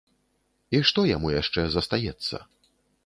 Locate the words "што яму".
0.89-1.33